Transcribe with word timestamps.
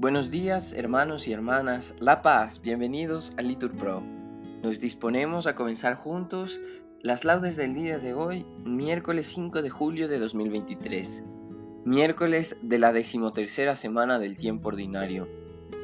Buenos 0.00 0.30
días, 0.30 0.74
hermanos 0.74 1.26
y 1.26 1.32
hermanas, 1.32 1.96
La 1.98 2.22
Paz, 2.22 2.62
bienvenidos 2.62 3.34
a 3.36 3.42
Litur 3.42 3.72
Pro. 3.72 4.00
Nos 4.62 4.78
disponemos 4.78 5.48
a 5.48 5.56
comenzar 5.56 5.96
juntos 5.96 6.60
las 7.00 7.24
laudes 7.24 7.56
del 7.56 7.74
día 7.74 7.98
de 7.98 8.14
hoy, 8.14 8.46
miércoles 8.64 9.26
5 9.26 9.60
de 9.60 9.70
julio 9.70 10.06
de 10.06 10.20
2023, 10.20 11.24
miércoles 11.84 12.58
de 12.62 12.78
la 12.78 12.92
decimotercera 12.92 13.74
semana 13.74 14.20
del 14.20 14.36
tiempo 14.36 14.68
ordinario, 14.68 15.28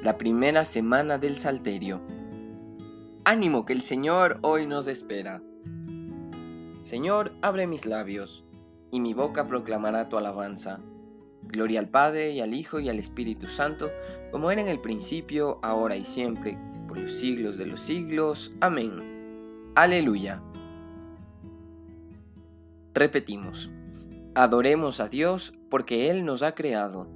la 0.05 0.17
primera 0.17 0.65
semana 0.65 1.19
del 1.19 1.37
Salterio. 1.37 2.01
Ánimo 3.25 3.67
que 3.67 3.73
el 3.73 3.83
Señor 3.83 4.39
hoy 4.43 4.69
nos 4.69 4.87
espera. 4.87 5.43
Señor, 6.85 7.33
abre 7.43 7.67
mis 7.67 7.85
labios, 7.85 8.45
y 8.93 9.01
mi 9.01 9.13
boca 9.13 9.49
proclamará 9.49 10.09
tu 10.09 10.17
alabanza. 10.17 10.79
Gloria 11.49 11.81
al 11.81 11.89
Padre 11.89 12.33
y 12.33 12.41
al 12.41 12.55
Hijo 12.55 12.81
y 12.81 12.89
al 12.89 12.99
Espíritu 12.99 13.47
Santo, 13.47 13.91
como 14.31 14.51
era 14.51 14.61
en 14.61 14.69
el 14.69 14.81
principio, 14.81 15.61
ahora 15.63 15.97
y 15.97 16.05
siempre, 16.05 16.59
por 16.89 16.99
los 16.99 17.13
siglos 17.13 17.57
de 17.57 17.67
los 17.67 17.81
siglos. 17.81 18.53
Amén. 18.61 19.73
Aleluya. 19.75 20.43
Repetimos. 22.93 23.71
Adoremos 24.35 25.01
a 25.01 25.09
Dios 25.09 25.53
porque 25.71 26.11
Él 26.11 26.25
nos 26.25 26.43
ha 26.43 26.55
creado. 26.55 27.09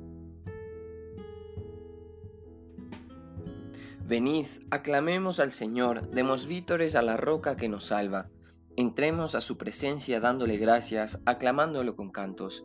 Venid, 4.06 4.46
aclamemos 4.70 5.38
al 5.40 5.52
Señor, 5.52 6.08
demos 6.10 6.46
vítores 6.46 6.94
a 6.94 7.02
la 7.02 7.16
roca 7.16 7.56
que 7.56 7.68
nos 7.68 7.86
salva. 7.86 8.30
Entremos 8.76 9.34
a 9.34 9.40
su 9.40 9.58
presencia 9.58 10.20
dándole 10.20 10.56
gracias, 10.56 11.20
aclamándolo 11.26 11.96
con 11.96 12.10
cantos 12.10 12.64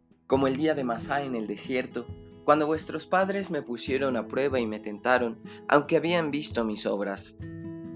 como 0.31 0.47
el 0.47 0.55
día 0.55 0.75
de 0.75 0.85
Masá 0.85 1.23
en 1.23 1.35
el 1.35 1.45
desierto, 1.45 2.05
cuando 2.45 2.65
vuestros 2.65 3.05
padres 3.05 3.51
me 3.51 3.61
pusieron 3.61 4.15
a 4.15 4.29
prueba 4.29 4.61
y 4.61 4.65
me 4.65 4.79
tentaron, 4.79 5.37
aunque 5.67 5.97
habían 5.97 6.31
visto 6.31 6.63
mis 6.63 6.85
obras. 6.85 7.35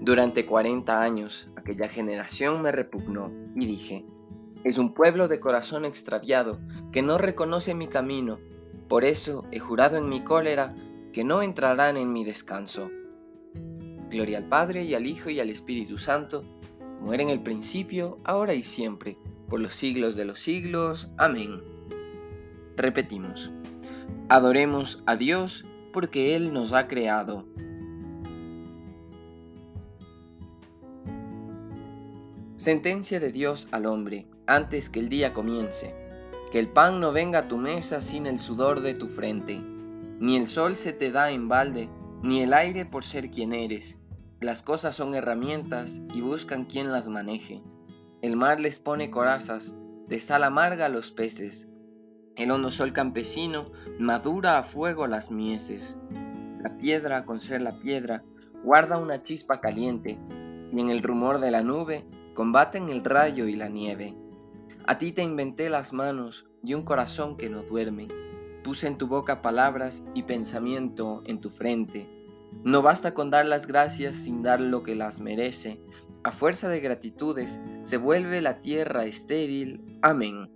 Durante 0.02 0.44
cuarenta 0.44 1.00
años 1.00 1.48
aquella 1.56 1.88
generación 1.88 2.60
me 2.60 2.72
repugnó, 2.72 3.32
y 3.54 3.64
dije, 3.64 4.04
es 4.64 4.76
un 4.76 4.92
pueblo 4.92 5.28
de 5.28 5.40
corazón 5.40 5.86
extraviado, 5.86 6.60
que 6.92 7.00
no 7.00 7.16
reconoce 7.16 7.72
mi 7.72 7.86
camino, 7.86 8.38
por 8.86 9.04
eso 9.04 9.46
he 9.50 9.58
jurado 9.58 9.96
en 9.96 10.10
mi 10.10 10.20
cólera 10.20 10.74
que 11.14 11.24
no 11.24 11.40
entrarán 11.40 11.96
en 11.96 12.12
mi 12.12 12.22
descanso. 12.22 12.90
Gloria 14.10 14.36
al 14.36 14.46
Padre 14.46 14.84
y 14.84 14.92
al 14.92 15.06
Hijo 15.06 15.30
y 15.30 15.40
al 15.40 15.48
Espíritu 15.48 15.96
Santo, 15.96 16.44
muere 17.00 17.22
en 17.22 17.30
el 17.30 17.42
principio, 17.42 18.18
ahora 18.24 18.52
y 18.52 18.62
siempre, 18.62 19.16
por 19.48 19.58
los 19.58 19.74
siglos 19.74 20.16
de 20.16 20.26
los 20.26 20.38
siglos. 20.38 21.08
Amén. 21.16 21.75
Repetimos, 22.76 23.50
adoremos 24.28 25.02
a 25.06 25.16
Dios 25.16 25.64
porque 25.94 26.36
Él 26.36 26.52
nos 26.52 26.74
ha 26.74 26.86
creado. 26.88 27.46
Sentencia 32.56 33.18
de 33.18 33.32
Dios 33.32 33.68
al 33.72 33.86
hombre 33.86 34.26
antes 34.46 34.90
que 34.90 35.00
el 35.00 35.08
día 35.08 35.32
comience, 35.32 35.94
que 36.50 36.58
el 36.58 36.68
pan 36.68 37.00
no 37.00 37.12
venga 37.12 37.40
a 37.40 37.48
tu 37.48 37.56
mesa 37.56 38.02
sin 38.02 38.26
el 38.26 38.38
sudor 38.38 38.82
de 38.82 38.92
tu 38.92 39.08
frente, 39.08 39.58
ni 40.20 40.36
el 40.36 40.46
sol 40.46 40.76
se 40.76 40.92
te 40.92 41.10
da 41.10 41.30
en 41.30 41.48
balde, 41.48 41.88
ni 42.22 42.42
el 42.42 42.52
aire 42.52 42.84
por 42.84 43.04
ser 43.04 43.30
quien 43.30 43.54
eres. 43.54 43.96
Las 44.40 44.60
cosas 44.60 44.94
son 44.94 45.14
herramientas 45.14 46.02
y 46.14 46.20
buscan 46.20 46.66
quien 46.66 46.92
las 46.92 47.08
maneje. 47.08 47.62
El 48.20 48.36
mar 48.36 48.60
les 48.60 48.78
pone 48.78 49.10
corazas, 49.10 49.76
de 50.08 50.20
sal 50.20 50.44
amarga 50.44 50.86
a 50.86 50.90
los 50.90 51.10
peces, 51.10 51.68
el 52.36 52.50
hondo 52.50 52.70
sol 52.70 52.92
campesino 52.92 53.70
madura 53.98 54.58
a 54.58 54.62
fuego 54.62 55.06
las 55.06 55.30
mieses. 55.30 55.98
La 56.62 56.76
piedra, 56.76 57.24
con 57.24 57.40
ser 57.40 57.62
la 57.62 57.78
piedra, 57.78 58.24
guarda 58.62 58.98
una 58.98 59.22
chispa 59.22 59.60
caliente, 59.60 60.18
y 60.72 60.80
en 60.80 60.90
el 60.90 61.02
rumor 61.02 61.40
de 61.40 61.50
la 61.50 61.62
nube 61.62 62.04
combaten 62.34 62.88
el 62.90 63.04
rayo 63.04 63.46
y 63.46 63.56
la 63.56 63.68
nieve. 63.68 64.16
A 64.86 64.98
ti 64.98 65.12
te 65.12 65.22
inventé 65.22 65.68
las 65.70 65.92
manos 65.92 66.46
y 66.62 66.74
un 66.74 66.82
corazón 66.82 67.36
que 67.36 67.48
no 67.48 67.62
duerme. 67.62 68.08
Puse 68.62 68.86
en 68.86 68.98
tu 68.98 69.06
boca 69.06 69.42
palabras 69.42 70.04
y 70.14 70.24
pensamiento 70.24 71.22
en 71.24 71.40
tu 71.40 71.50
frente. 71.50 72.08
No 72.64 72.82
basta 72.82 73.14
con 73.14 73.30
dar 73.30 73.46
las 73.46 73.66
gracias 73.66 74.16
sin 74.16 74.42
dar 74.42 74.60
lo 74.60 74.82
que 74.82 74.94
las 74.94 75.20
merece. 75.20 75.80
A 76.24 76.32
fuerza 76.32 76.68
de 76.68 76.80
gratitudes 76.80 77.60
se 77.84 77.96
vuelve 77.96 78.40
la 78.40 78.60
tierra 78.60 79.04
estéril. 79.04 79.98
Amén. 80.02 80.55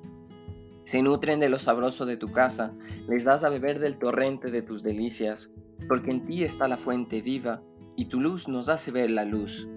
Se 0.83 1.01
nutren 1.01 1.39
de 1.39 1.49
lo 1.49 1.59
sabroso 1.59 2.05
de 2.05 2.17
tu 2.17 2.31
casa, 2.31 2.73
les 3.07 3.23
das 3.25 3.43
a 3.43 3.49
beber 3.49 3.79
del 3.79 3.97
torrente 3.97 4.51
de 4.51 4.61
tus 4.61 4.83
delicias, 4.83 5.53
porque 5.87 6.11
en 6.11 6.25
ti 6.25 6.43
está 6.43 6.67
la 6.67 6.77
fuente 6.77 7.21
viva, 7.21 7.61
y 7.95 8.05
tu 8.05 8.19
luz 8.19 8.47
nos 8.47 8.69
hace 8.69 8.91
ver 8.91 9.09
la 9.09 9.25
luz. 9.25 9.67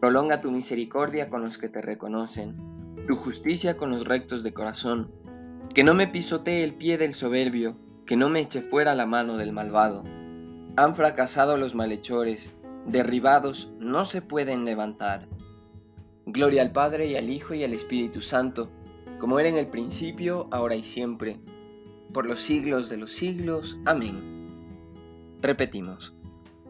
Prolonga 0.00 0.40
tu 0.40 0.50
misericordia 0.50 1.28
con 1.28 1.42
los 1.42 1.58
que 1.58 1.68
te 1.68 1.82
reconocen, 1.82 2.56
tu 3.06 3.16
justicia 3.16 3.76
con 3.76 3.90
los 3.90 4.06
rectos 4.06 4.42
de 4.42 4.52
corazón. 4.52 5.10
Que 5.74 5.84
no 5.84 5.94
me 5.94 6.08
pisotee 6.08 6.64
el 6.64 6.74
pie 6.74 6.98
del 6.98 7.12
soberbio, 7.12 7.76
que 8.06 8.16
no 8.16 8.28
me 8.28 8.40
eche 8.40 8.60
fuera 8.60 8.94
la 8.94 9.06
mano 9.06 9.36
del 9.36 9.52
malvado. 9.52 10.04
Han 10.76 10.94
fracasado 10.94 11.56
los 11.56 11.74
malhechores, 11.74 12.54
derribados 12.86 13.72
no 13.78 14.04
se 14.04 14.22
pueden 14.22 14.64
levantar. 14.64 15.28
Gloria 16.26 16.62
al 16.62 16.72
Padre 16.72 17.06
y 17.06 17.16
al 17.16 17.30
Hijo 17.30 17.54
y 17.54 17.64
al 17.64 17.72
Espíritu 17.72 18.20
Santo, 18.20 18.70
como 19.20 19.38
era 19.38 19.50
en 19.50 19.56
el 19.56 19.68
principio, 19.68 20.48
ahora 20.50 20.74
y 20.74 20.82
siempre, 20.82 21.38
por 22.12 22.26
los 22.26 22.40
siglos 22.40 22.88
de 22.88 22.96
los 22.96 23.12
siglos. 23.12 23.78
Amén. 23.84 24.18
Repetimos, 25.42 26.14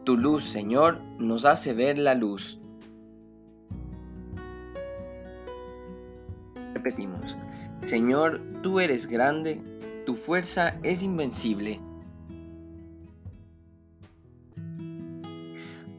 tu 0.03 0.17
luz, 0.17 0.43
Señor, 0.43 1.01
nos 1.17 1.45
hace 1.45 1.73
ver 1.73 1.97
la 1.97 2.13
luz. 2.13 2.59
Repetimos, 6.73 7.37
Señor, 7.79 8.41
tú 8.61 8.79
eres 8.79 9.07
grande, 9.07 9.61
tu 10.05 10.15
fuerza 10.15 10.77
es 10.83 11.03
invencible. 11.03 11.79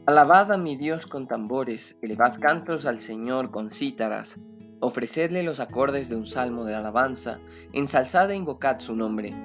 Alabad 0.05 0.51
a 0.51 0.57
mi 0.57 0.75
Dios 0.75 1.07
con 1.07 1.27
tambores, 1.27 1.97
elevad 2.01 2.37
cantos 2.39 2.85
al 2.85 2.99
Señor 2.99 3.51
con 3.51 3.71
cítaras, 3.71 4.37
ofrecedle 4.83 5.43
los 5.43 5.59
acordes 5.59 6.09
de 6.09 6.15
un 6.15 6.25
salmo 6.25 6.65
de 6.65 6.75
alabanza, 6.75 7.39
ensalzad 7.71 8.29
e 8.31 8.35
invocad 8.35 8.79
su 8.79 8.95
nombre, 8.95 9.35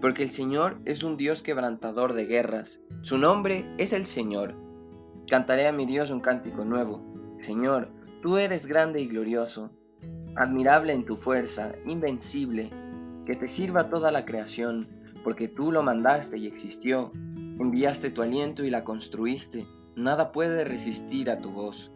porque 0.00 0.22
el 0.22 0.30
Señor 0.30 0.78
es 0.84 1.02
un 1.02 1.16
Dios 1.16 1.42
quebrantador 1.42 2.12
de 2.12 2.26
guerras, 2.26 2.80
su 3.02 3.18
nombre 3.18 3.64
es 3.78 3.92
el 3.92 4.06
Señor, 4.06 4.64
Cantaré 5.26 5.66
a 5.66 5.72
mi 5.72 5.86
Dios 5.86 6.10
un 6.10 6.20
cántico 6.20 6.66
nuevo. 6.66 7.02
Señor, 7.38 7.88
tú 8.20 8.36
eres 8.36 8.66
grande 8.66 9.00
y 9.00 9.08
glorioso, 9.08 9.70
admirable 10.36 10.92
en 10.92 11.06
tu 11.06 11.16
fuerza, 11.16 11.72
invencible, 11.86 12.70
que 13.24 13.34
te 13.34 13.48
sirva 13.48 13.88
toda 13.88 14.12
la 14.12 14.26
creación, 14.26 14.86
porque 15.24 15.48
tú 15.48 15.72
lo 15.72 15.82
mandaste 15.82 16.36
y 16.36 16.46
existió, 16.46 17.10
enviaste 17.58 18.10
tu 18.10 18.20
aliento 18.20 18.64
y 18.64 18.70
la 18.70 18.84
construiste, 18.84 19.66
nada 19.96 20.30
puede 20.30 20.64
resistir 20.64 21.30
a 21.30 21.38
tu 21.38 21.50
voz. 21.50 21.90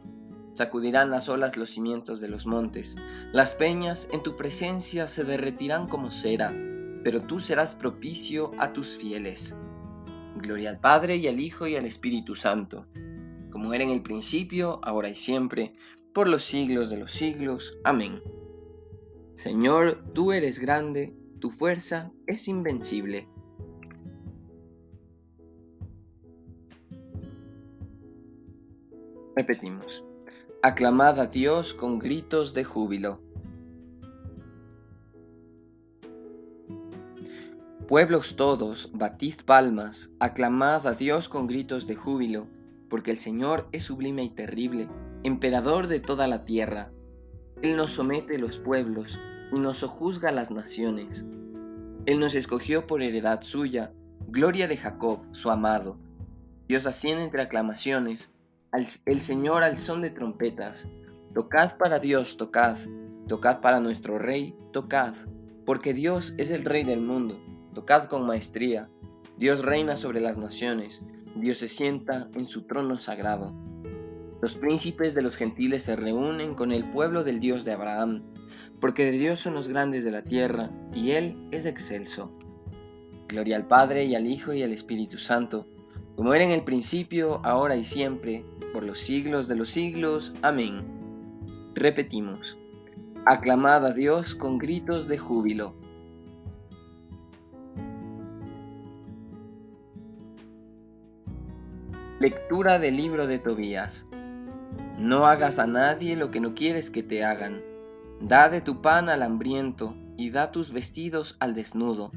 Sacudirán 0.59 1.09
las 1.11 1.29
olas 1.29 1.57
los 1.57 1.71
cimientos 1.71 2.19
de 2.19 2.27
los 2.27 2.45
montes, 2.45 2.97
las 3.33 3.55
peñas 3.55 4.09
en 4.11 4.25
tu 4.25 4.35
presencia 4.35 5.07
se 5.07 5.23
derretirán 5.23 5.87
como 5.87 6.11
cera, 6.11 6.53
pero 7.05 7.21
tú 7.21 7.39
serás 7.39 7.77
propicio 7.77 8.51
a 8.59 8.73
tus 8.73 8.97
fieles. 8.97 9.55
Gloria 10.35 10.71
al 10.71 10.81
Padre 10.81 11.15
y 11.15 11.29
al 11.29 11.39
Hijo 11.39 11.69
y 11.69 11.77
al 11.77 11.85
Espíritu 11.85 12.35
Santo, 12.35 12.89
como 13.53 13.73
era 13.73 13.85
en 13.85 13.91
el 13.91 14.03
principio, 14.03 14.81
ahora 14.83 15.09
y 15.09 15.15
siempre, 15.15 15.75
por 16.13 16.27
los 16.27 16.43
siglos 16.43 16.91
de 16.91 16.97
los 16.97 17.13
siglos. 17.13 17.79
Amén. 17.85 18.21
Señor, 19.35 20.13
tú 20.13 20.33
eres 20.33 20.59
grande, 20.59 21.15
tu 21.39 21.51
fuerza 21.51 22.11
es 22.27 22.49
invencible. 22.49 23.29
Repetimos. 29.37 30.03
Aclamad 30.61 31.21
a 31.21 31.27
Dios 31.27 31.73
con 31.73 32.01
gritos 32.01 32.53
de 32.53 32.65
júbilo. 32.65 33.21
Pueblos 37.87 38.35
todos, 38.35 38.91
batid 38.93 39.37
palmas, 39.47 40.11
aclamad 40.19 40.85
a 40.89 40.95
Dios 40.95 41.29
con 41.29 41.47
gritos 41.47 41.87
de 41.87 41.95
júbilo, 41.95 42.49
porque 42.91 43.13
el 43.13 43.19
Señor 43.19 43.69
es 43.71 43.85
sublime 43.85 44.25
y 44.25 44.31
terrible, 44.31 44.89
emperador 45.23 45.87
de 45.87 46.01
toda 46.01 46.27
la 46.27 46.45
tierra. 46.45 46.91
Él 47.63 47.77
nos 47.77 47.93
somete 47.93 48.37
los 48.37 48.59
pueblos 48.59 49.17
y 49.53 49.61
nos 49.61 49.79
sojuzga 49.79 50.33
las 50.33 50.51
naciones. 50.51 51.25
Él 52.07 52.19
nos 52.19 52.35
escogió 52.35 52.85
por 52.89 53.01
heredad 53.01 53.43
suya, 53.43 53.93
gloria 54.27 54.67
de 54.67 54.77
Jacob, 54.77 55.21
su 55.31 55.53
amado. 55.53 55.99
Dios 56.67 56.85
asciende 56.85 57.23
entre 57.23 57.43
aclamaciones, 57.43 58.33
el 59.07 59.21
Señor 59.21 59.63
al 59.63 59.79
son 59.79 60.03
de 60.03 60.11
trompetas. 60.11 60.89
Tocad 61.35 61.77
para 61.77 61.99
Dios, 61.99 62.37
tocad, 62.37 62.77
tocad 63.27 63.61
para 63.61 63.81
nuestro 63.81 64.19
Rey, 64.19 64.57
tocad, 64.73 65.15
porque 65.65 65.95
Dios 65.95 66.35
es 66.39 66.51
el 66.51 66.65
Rey 66.65 66.85
del 66.85 67.01
mundo 67.01 67.39
tocad 67.79 68.07
con 68.07 68.27
maestría. 68.27 68.91
Dios 69.37 69.65
reina 69.65 69.95
sobre 69.95 70.21
las 70.21 70.37
naciones, 70.37 71.05
Dios 71.37 71.59
se 71.59 71.69
sienta 71.69 72.29
en 72.35 72.49
su 72.49 72.63
trono 72.63 72.99
sagrado. 72.99 73.55
Los 74.43 74.57
príncipes 74.57 75.15
de 75.15 75.23
los 75.23 75.37
gentiles 75.37 75.85
se 75.85 75.95
reúnen 75.95 76.57
con 76.57 76.73
el 76.73 76.91
pueblo 76.91 77.23
del 77.23 77.39
Dios 77.39 77.65
de 77.65 77.71
Abraham, 77.71 78.25
porque 78.81 79.05
de 79.05 79.13
Dios 79.13 79.39
son 79.39 79.55
los 79.55 79.69
grandes 79.69 80.03
de 80.03 80.11
la 80.11 80.23
tierra, 80.23 80.73
y 80.93 81.13
Él 81.13 81.39
es 81.53 81.67
excelso. 81.67 82.37
Gloria 83.29 83.55
al 83.55 83.69
Padre 83.69 84.07
y 84.07 84.17
al 84.17 84.27
Hijo 84.27 84.53
y 84.53 84.65
al 84.65 84.73
Espíritu 84.73 85.17
Santo, 85.17 85.69
como 86.19 86.35
era 86.35 86.43
en 86.43 86.51
el 86.51 86.65
principio, 86.65 87.41
ahora 87.45 87.77
y 87.77 87.85
siempre, 87.85 88.45
por 88.73 88.83
los 88.83 88.99
siglos 88.99 89.47
de 89.47 89.55
los 89.55 89.69
siglos. 89.69 90.35
Amén. 90.43 90.85
Repetimos, 91.77 92.59
aclamad 93.25 93.87
a 93.87 93.93
Dios 93.93 94.35
con 94.35 94.59
gritos 94.59 95.07
de 95.07 95.17
júbilo. 95.17 95.77
Lectura 102.19 102.81
del 102.81 102.97
libro 102.97 103.29
de 103.29 103.39
Tobías. 103.39 104.09
No 104.99 105.27
hagas 105.27 105.61
a 105.61 105.69
nadie 105.69 106.17
lo 106.17 106.33
que 106.33 106.41
no 106.41 106.53
quieres 106.57 106.91
que 106.91 107.05
te 107.05 107.25
hagan. 107.25 107.63
Da 108.21 108.49
de 108.49 108.61
tu 108.61 108.83
pan 108.83 109.09
al 109.09 109.23
hambriento 109.23 109.95
y 110.17 110.31
da 110.31 110.51
tus 110.51 110.73
vestidos 110.73 111.37
al 111.39 111.55
desnudo. 111.55 112.11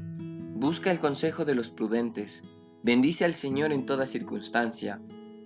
Busca 0.56 0.90
el 0.90 0.98
consejo 0.98 1.44
de 1.44 1.54
los 1.54 1.70
prudentes. 1.70 2.42
Bendice 2.82 3.24
al 3.24 3.34
Señor 3.34 3.72
en 3.72 3.86
toda 3.86 4.06
circunstancia. 4.06 5.00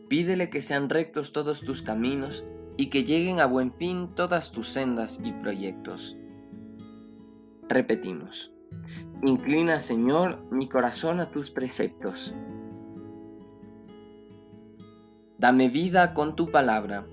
Pídele 0.09 0.49
que 0.49 0.63
sean 0.63 0.89
rectos 0.89 1.33
todos 1.33 1.61
tus 1.61 1.83
caminos 1.83 2.45
y 2.77 2.87
que 2.87 3.05
lleguen 3.05 3.41
a 3.41 3.47
buen 3.47 3.73
fin 3.73 4.09
todas 4.15 4.53
tus 4.53 4.69
sendas 4.69 5.21
y 5.23 5.33
proyectos. 5.33 6.17
Repetimos. 7.69 8.53
Inclina, 9.23 9.83
Señor, 9.83 10.47
mi 10.51 10.69
corazón 10.69 11.21
a 11.21 11.31
tus 11.31 11.51
preceptos. 11.51 12.33
Dame 15.39 15.69
vida 15.69 16.15
con 16.15 16.37
tu 16.37 16.51
palabra. 16.51 17.07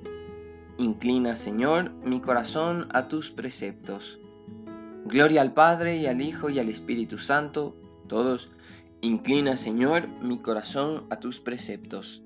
Inclina, 0.77 1.35
Señor, 1.35 1.91
mi 2.05 2.21
corazón 2.21 2.87
a 2.93 3.07
tus 3.07 3.31
preceptos. 3.31 4.19
Gloria 5.05 5.41
al 5.41 5.53
Padre 5.53 5.97
y 5.97 6.07
al 6.07 6.21
Hijo 6.21 6.49
y 6.49 6.59
al 6.59 6.69
Espíritu 6.69 7.17
Santo, 7.17 7.75
todos. 8.07 8.51
Inclina, 9.03 9.57
Señor, 9.57 10.07
mi 10.21 10.39
corazón 10.39 11.07
a 11.09 11.19
tus 11.19 11.41
preceptos. 11.41 12.23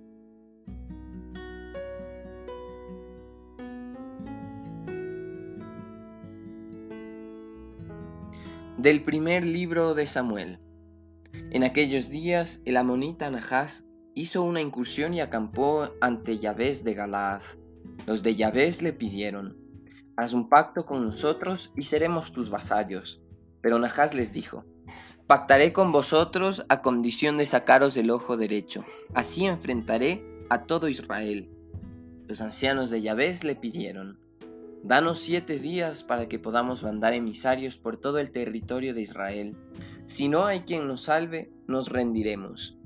Del 8.78 9.04
primer 9.04 9.44
libro 9.44 9.96
de 9.96 10.06
Samuel. 10.06 10.60
En 11.50 11.64
aquellos 11.64 12.10
días 12.10 12.62
el 12.66 12.78
amonita 12.78 13.32
Nahás 13.32 13.90
hizo 14.14 14.44
una 14.44 14.62
incursión 14.62 15.16
y 15.16 15.20
acampó 15.20 15.90
ante 16.00 16.38
Yahvé 16.38 16.76
de 16.84 16.94
Galaad. 16.94 17.42
Los 18.06 18.22
de 18.22 18.36
Yahvé 18.36 18.72
le 18.84 18.94
pidieron, 18.94 19.58
haz 20.16 20.34
un 20.34 20.48
pacto 20.48 20.86
con 20.86 21.08
nosotros 21.08 21.74
y 21.76 21.82
seremos 21.82 22.32
tus 22.34 22.52
vasallos. 22.52 23.24
Pero 23.62 23.80
Nahás 23.80 24.14
les 24.14 24.32
dijo, 24.32 24.64
pactaré 25.28 25.74
con 25.74 25.92
vosotros 25.92 26.66
a 26.70 26.82
condición 26.82 27.36
de 27.36 27.46
sacaros 27.46 27.98
el 27.98 28.12
ojo 28.12 28.38
derecho, 28.38 28.86
así 29.14 29.46
enfrentaré 29.46 30.26
a 30.50 30.64
todo 30.64 30.88
Israel. 30.88 31.50
Los 32.28 32.42
ancianos 32.42 32.90
de 32.90 33.02
Yahvé 33.02 33.36
le 33.44 33.56
pidieron, 33.56 34.20
danos 34.84 35.20
siete 35.20 35.60
días 35.60 36.04
para 36.04 36.30
que 36.30 36.40
podamos 36.40 36.82
mandar 36.82 37.14
emisarios 37.14 37.78
por 37.78 37.98
todo 37.98 38.20
el 38.20 38.32
territorio 38.32 38.94
de 38.94 39.02
Israel. 39.02 39.58
Si 40.06 40.30
no 40.30 40.46
hay 40.46 40.62
quien 40.62 40.88
nos 40.88 41.02
salve, 41.02 41.52
nos 41.68 41.90
rendiremos. 41.90 42.78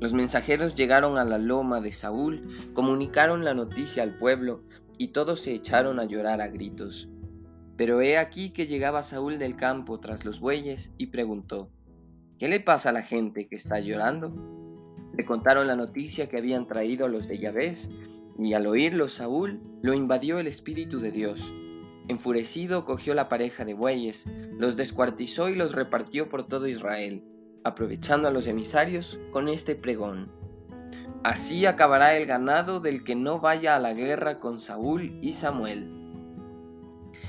Los 0.00 0.12
mensajeros 0.14 0.74
llegaron 0.74 1.16
a 1.16 1.24
la 1.24 1.38
loma 1.38 1.80
de 1.80 1.92
Saúl, 1.92 2.42
comunicaron 2.74 3.44
la 3.44 3.54
noticia 3.54 4.02
al 4.02 4.18
pueblo, 4.18 4.64
y 4.98 5.08
todos 5.08 5.40
se 5.40 5.54
echaron 5.54 6.00
a 6.00 6.04
llorar 6.04 6.40
a 6.40 6.48
gritos. 6.48 7.08
Pero 7.76 8.00
he 8.00 8.18
aquí 8.18 8.50
que 8.50 8.66
llegaba 8.66 9.02
Saúl 9.02 9.38
del 9.38 9.56
campo 9.56 10.00
tras 10.00 10.24
los 10.24 10.40
bueyes 10.40 10.94
y 10.98 11.06
preguntó, 11.06 11.70
¿Qué 12.38 12.48
le 12.48 12.60
pasa 12.60 12.90
a 12.90 12.92
la 12.92 13.02
gente 13.02 13.48
que 13.48 13.56
está 13.56 13.80
llorando? 13.80 14.32
Le 15.16 15.24
contaron 15.24 15.66
la 15.66 15.76
noticia 15.76 16.28
que 16.28 16.36
habían 16.36 16.66
traído 16.66 17.08
los 17.08 17.28
de 17.28 17.38
Yahvés, 17.38 17.88
y 18.38 18.52
al 18.52 18.66
oírlo 18.66 19.08
Saúl 19.08 19.60
lo 19.82 19.94
invadió 19.94 20.38
el 20.38 20.46
Espíritu 20.46 21.00
de 21.00 21.10
Dios. 21.10 21.52
Enfurecido 22.08 22.84
cogió 22.84 23.14
la 23.14 23.28
pareja 23.28 23.64
de 23.64 23.74
bueyes, 23.74 24.26
los 24.58 24.76
descuartizó 24.76 25.48
y 25.48 25.54
los 25.54 25.74
repartió 25.74 26.28
por 26.28 26.46
todo 26.46 26.68
Israel 26.68 27.24
aprovechando 27.66 28.28
a 28.28 28.30
los 28.30 28.46
emisarios 28.46 29.18
con 29.32 29.48
este 29.48 29.74
pregón. 29.74 30.30
Así 31.24 31.66
acabará 31.66 32.16
el 32.16 32.24
ganado 32.24 32.78
del 32.78 33.02
que 33.02 33.16
no 33.16 33.40
vaya 33.40 33.74
a 33.74 33.80
la 33.80 33.92
guerra 33.92 34.38
con 34.38 34.60
Saúl 34.60 35.18
y 35.20 35.32
Samuel. 35.32 35.95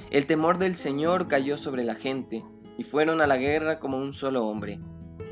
El 0.10 0.26
temor 0.26 0.58
del 0.58 0.76
Señor 0.76 1.28
cayó 1.28 1.58
sobre 1.58 1.84
la 1.84 1.96
gente, 1.96 2.46
y 2.78 2.84
fueron 2.84 3.20
a 3.22 3.28
la 3.28 3.38
guerra 3.38 3.80
como 3.80 3.98
un 3.98 4.14
solo 4.14 4.46
hombre. 4.46 4.80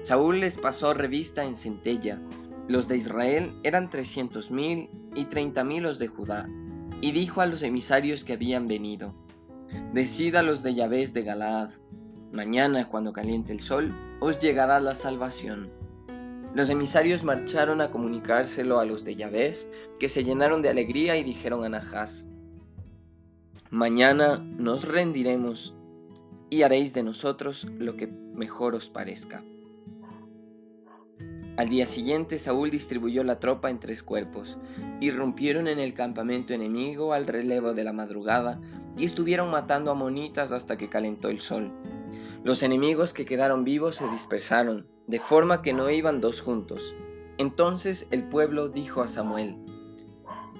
Saúl 0.01 0.39
les 0.39 0.58
pasó 0.58 0.94
revista 0.94 1.46
en 1.46 1.55
centella. 1.55 2.20
Los 2.67 2.88
de 2.88 2.98
Israel 2.98 3.53
eran 3.63 3.89
trescientos 3.89 4.51
mil 4.51 4.89
y 5.15 5.25
treinta 5.25 5.63
mil 5.63 5.84
los 5.84 6.00
de 6.00 6.08
Judá. 6.08 6.50
Y 7.01 7.12
dijo 7.12 7.41
a 7.41 7.46
los 7.46 7.62
emisarios 7.63 8.24
que 8.24 8.34
habían 8.34 8.67
venido, 8.67 9.15
Decida 9.94 10.44
los 10.44 10.63
de 10.63 10.74
Yahvé 10.74 11.08
de 11.08 11.24
Galaad, 11.24 11.70
Mañana, 12.32 12.89
cuando 12.89 13.13
caliente 13.13 13.53
el 13.53 13.62
sol, 13.62 13.96
os 14.20 14.39
llegará 14.39 14.82
la 14.82 14.94
salvación. 14.94 15.70
Los 16.53 16.70
emisarios 16.70 17.24
marcharon 17.24 17.79
a 17.79 17.91
comunicárselo 17.91 18.79
a 18.79 18.86
los 18.86 19.05
de 19.05 19.15
Yahvés, 19.15 19.70
que 20.00 20.10
se 20.10 20.24
llenaron 20.24 20.62
de 20.62 20.70
alegría 20.70 21.15
y 21.15 21.24
dijeron 21.24 21.63
a 21.63 21.70
Nahás, 21.70 22.27
Mañana 23.72 24.38
nos 24.58 24.88
rendiremos 24.88 25.74
y 26.52 26.62
haréis 26.62 26.94
de 26.94 27.02
nosotros 27.02 27.68
lo 27.80 27.98
que 27.98 28.06
mejor 28.06 28.76
os 28.76 28.92
parezca. 28.92 29.44
Al 31.58 31.70
día 31.70 31.88
siguiente 31.88 32.38
Saúl 32.38 32.70
distribuyó 32.70 33.24
la 33.24 33.40
tropa 33.40 33.72
en 33.72 33.80
tres 33.80 34.04
cuerpos, 34.04 34.60
irrumpieron 35.02 35.68
en 35.68 35.80
el 35.80 35.96
campamento 35.96 36.54
enemigo 36.54 37.14
al 37.14 37.26
relevo 37.26 37.74
de 37.74 37.84
la 37.84 37.92
madrugada 37.92 38.62
y 38.98 39.06
estuvieron 39.06 39.50
matando 39.50 39.90
a 39.90 39.96
monitas 39.96 40.52
hasta 40.52 40.78
que 40.78 40.90
calentó 40.90 41.30
el 41.30 41.40
sol. 41.40 41.72
Los 42.44 42.62
enemigos 42.62 43.14
que 43.14 43.26
quedaron 43.26 43.64
vivos 43.64 43.96
se 43.96 44.08
dispersaron, 44.10 44.86
de 45.08 45.20
forma 45.20 45.64
que 45.64 45.74
no 45.74 45.90
iban 45.90 46.22
dos 46.22 46.40
juntos. 46.40 46.94
Entonces 47.40 48.08
el 48.12 48.26
pueblo 48.26 48.70
dijo 48.70 49.02
a 49.02 49.08
Samuel, 49.08 49.58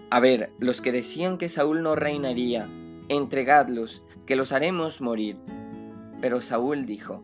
A 0.10 0.20
ver, 0.20 0.54
los 0.58 0.82
que 0.82 0.92
decían 0.92 1.38
que 1.38 1.50
Saúl 1.50 1.84
no 1.84 1.96
reinaría, 1.96 2.68
entregadlos, 3.10 4.06
que 4.26 4.36
los 4.36 4.52
haremos 4.52 5.02
morir. 5.02 5.38
Pero 6.22 6.42
Saúl 6.42 6.86
dijo, 6.86 7.24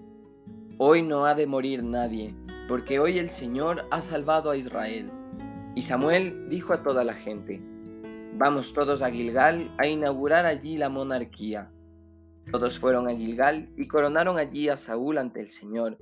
Hoy 0.77 1.01
no 1.03 1.25
ha 1.25 1.35
de 1.35 1.47
morir 1.47 1.83
nadie, 1.83 2.35
porque 2.67 2.99
hoy 2.99 3.19
el 3.19 3.29
Señor 3.29 3.85
ha 3.91 4.01
salvado 4.01 4.49
a 4.49 4.57
Israel. 4.57 5.11
Y 5.75 5.83
Samuel 5.83 6.49
dijo 6.49 6.73
a 6.73 6.83
toda 6.83 7.03
la 7.03 7.13
gente, 7.13 7.61
Vamos 8.33 8.73
todos 8.73 9.01
a 9.01 9.11
Gilgal 9.11 9.73
a 9.77 9.87
inaugurar 9.87 10.45
allí 10.45 10.77
la 10.77 10.89
monarquía. 10.89 11.71
Todos 12.51 12.79
fueron 12.79 13.07
a 13.07 13.15
Gilgal 13.15 13.71
y 13.77 13.87
coronaron 13.87 14.37
allí 14.37 14.69
a 14.69 14.77
Saúl 14.77 15.17
ante 15.17 15.41
el 15.41 15.47
Señor. 15.47 15.97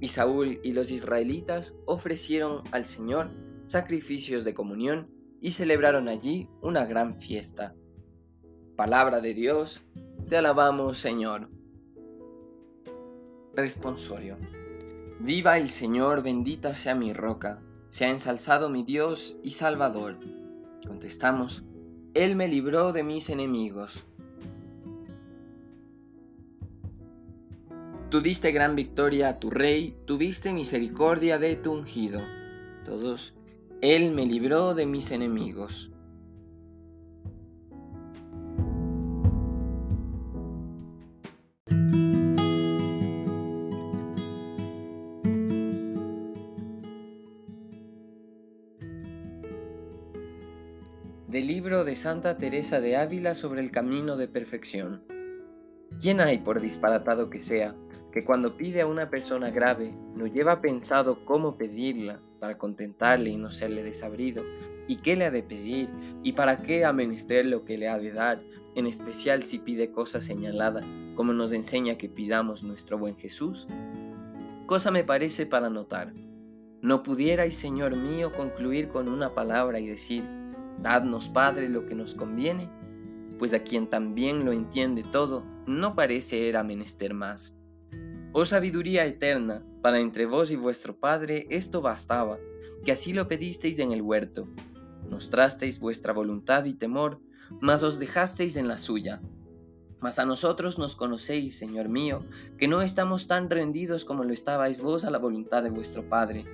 Y 0.00 0.08
Saúl 0.08 0.60
y 0.64 0.72
los 0.72 0.90
israelitas 0.90 1.76
ofrecieron 1.86 2.62
al 2.72 2.84
Señor 2.84 3.30
sacrificios 3.66 4.44
de 4.44 4.54
comunión 4.54 5.08
y 5.40 5.52
celebraron 5.52 6.08
allí 6.08 6.48
una 6.62 6.84
gran 6.84 7.18
fiesta. 7.18 7.74
Palabra 8.76 9.20
de 9.20 9.34
Dios, 9.34 9.82
te 10.28 10.36
alabamos 10.36 10.98
Señor. 10.98 11.48
Responsorio. 13.54 14.36
Viva 15.20 15.58
el 15.58 15.68
Señor, 15.68 16.24
bendita 16.24 16.74
sea 16.74 16.96
mi 16.96 17.12
roca, 17.12 17.62
sea 17.88 18.10
ensalzado 18.10 18.70
mi 18.70 18.82
Dios 18.82 19.36
y 19.44 19.52
Salvador. 19.52 20.18
Contestamos, 20.84 21.62
Él 22.14 22.34
me 22.34 22.48
libró 22.48 22.92
de 22.92 23.04
mis 23.04 23.30
enemigos. 23.30 24.04
Tú 28.10 28.20
diste 28.20 28.50
gran 28.50 28.74
victoria 28.74 29.28
a 29.28 29.38
tu 29.38 29.50
rey, 29.50 29.96
tuviste 30.04 30.52
misericordia 30.52 31.38
de 31.38 31.54
tu 31.54 31.72
ungido. 31.72 32.20
Todos, 32.84 33.34
él 33.80 34.10
me 34.10 34.26
libró 34.26 34.74
de 34.74 34.86
mis 34.86 35.12
enemigos. 35.12 35.93
De 51.82 51.96
Santa 51.96 52.38
Teresa 52.38 52.80
de 52.80 52.96
Ávila 52.96 53.34
sobre 53.34 53.60
el 53.60 53.72
camino 53.72 54.16
de 54.16 54.28
perfección. 54.28 55.02
¿Quién 55.98 56.20
hay, 56.20 56.38
por 56.38 56.60
disparatado 56.60 57.30
que 57.30 57.40
sea, 57.40 57.74
que 58.12 58.24
cuando 58.24 58.56
pide 58.56 58.82
a 58.82 58.86
una 58.86 59.10
persona 59.10 59.50
grave 59.50 59.92
no 60.14 60.28
lleva 60.28 60.60
pensado 60.60 61.24
cómo 61.24 61.58
pedirla 61.58 62.20
para 62.38 62.58
contentarle 62.58 63.30
y 63.30 63.36
no 63.36 63.50
serle 63.50 63.82
desabrido, 63.82 64.44
y 64.86 64.96
qué 64.96 65.16
le 65.16 65.24
ha 65.24 65.32
de 65.32 65.42
pedir, 65.42 65.88
y 66.22 66.34
para 66.34 66.62
qué 66.62 66.84
ha 66.84 66.92
menester 66.92 67.44
lo 67.44 67.64
que 67.64 67.76
le 67.76 67.88
ha 67.88 67.98
de 67.98 68.12
dar, 68.12 68.40
en 68.76 68.86
especial 68.86 69.42
si 69.42 69.58
pide 69.58 69.90
cosa 69.90 70.20
señalada, 70.20 70.82
como 71.16 71.32
nos 71.32 71.52
enseña 71.52 71.98
que 71.98 72.08
pidamos 72.08 72.62
nuestro 72.62 72.98
buen 72.98 73.16
Jesús? 73.16 73.66
Cosa 74.66 74.92
me 74.92 75.02
parece 75.02 75.46
para 75.46 75.70
notar. 75.70 76.14
¿No 76.82 77.02
pudierais, 77.02 77.56
Señor 77.56 77.96
mío, 77.96 78.30
concluir 78.30 78.88
con 78.88 79.08
una 79.08 79.34
palabra 79.34 79.80
y 79.80 79.86
decir, 79.86 80.24
Dadnos, 80.78 81.28
Padre, 81.28 81.68
lo 81.68 81.86
que 81.86 81.94
nos 81.94 82.14
conviene? 82.14 82.70
Pues 83.38 83.52
a 83.54 83.60
quien 83.60 83.88
también 83.88 84.44
lo 84.44 84.52
entiende 84.52 85.02
todo, 85.02 85.44
no 85.66 85.94
parece 85.94 86.48
era 86.48 86.62
menester 86.62 87.14
más. 87.14 87.56
Oh 88.32 88.44
sabiduría 88.44 89.06
eterna, 89.06 89.64
para 89.80 90.00
entre 90.00 90.26
vos 90.26 90.50
y 90.50 90.56
vuestro 90.56 90.98
Padre 90.98 91.46
esto 91.50 91.80
bastaba, 91.80 92.38
que 92.84 92.92
así 92.92 93.12
lo 93.12 93.28
pedisteis 93.28 93.78
en 93.78 93.92
el 93.92 94.02
huerto. 94.02 94.48
Mostrasteis 95.08 95.78
vuestra 95.78 96.12
voluntad 96.12 96.64
y 96.64 96.74
temor, 96.74 97.20
mas 97.60 97.82
os 97.82 97.98
dejasteis 97.98 98.56
en 98.56 98.68
la 98.68 98.78
suya. 98.78 99.22
Mas 100.00 100.18
a 100.18 100.26
nosotros 100.26 100.78
nos 100.78 100.96
conocéis, 100.96 101.58
Señor 101.58 101.88
mío, 101.88 102.24
que 102.58 102.68
no 102.68 102.82
estamos 102.82 103.26
tan 103.26 103.48
rendidos 103.48 104.04
como 104.04 104.24
lo 104.24 104.32
estabais 104.32 104.80
vos 104.80 105.04
a 105.04 105.10
la 105.10 105.18
voluntad 105.18 105.62
de 105.62 105.70
vuestro 105.70 106.08
Padre, 106.08 106.44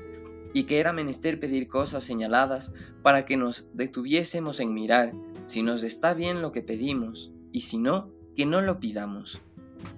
y 0.52 0.64
que 0.64 0.80
era 0.80 0.92
menester 0.92 1.38
pedir 1.38 1.68
cosas 1.68 2.04
señaladas 2.04 2.72
para 3.02 3.24
que 3.24 3.36
nos 3.36 3.68
detuviésemos 3.74 4.60
en 4.60 4.74
mirar 4.74 5.12
si 5.46 5.62
nos 5.62 5.82
está 5.82 6.14
bien 6.14 6.42
lo 6.42 6.52
que 6.52 6.62
pedimos, 6.62 7.32
y 7.52 7.62
si 7.62 7.78
no, 7.78 8.10
que 8.36 8.46
no 8.46 8.60
lo 8.60 8.78
pidamos 8.78 9.40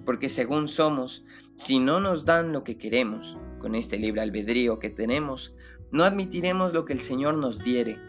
porque 0.05 0.29
según 0.29 0.67
somos, 0.67 1.23
si 1.55 1.79
no 1.79 1.99
nos 1.99 2.25
dan 2.25 2.51
lo 2.51 2.63
que 2.63 2.77
queremos, 2.77 3.37
con 3.59 3.75
este 3.75 3.97
libre 3.97 4.21
albedrío 4.21 4.79
que 4.79 4.89
tenemos, 4.89 5.55
no 5.91 6.03
admitiremos 6.03 6.73
lo 6.73 6.85
que 6.85 6.93
el 6.93 6.99
Señor 6.99 7.37
nos 7.37 7.59
diere, 7.59 7.99